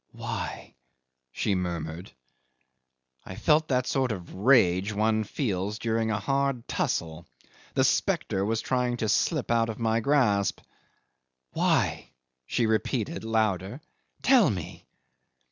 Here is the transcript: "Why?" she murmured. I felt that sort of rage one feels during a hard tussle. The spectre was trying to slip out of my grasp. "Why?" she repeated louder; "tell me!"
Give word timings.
"Why?" 0.13 0.73
she 1.31 1.53
murmured. 1.53 2.11
I 3.23 3.35
felt 3.35 3.67
that 3.67 3.85
sort 3.85 4.11
of 4.11 4.33
rage 4.33 4.91
one 4.93 5.23
feels 5.23 5.77
during 5.77 6.09
a 6.09 6.19
hard 6.19 6.67
tussle. 6.67 7.27
The 7.75 7.83
spectre 7.83 8.43
was 8.43 8.61
trying 8.61 8.97
to 8.97 9.07
slip 9.09 9.51
out 9.51 9.69
of 9.69 9.77
my 9.77 9.99
grasp. 9.99 10.59
"Why?" 11.51 12.13
she 12.47 12.65
repeated 12.65 13.23
louder; 13.23 13.79
"tell 14.23 14.49
me!" 14.49 14.87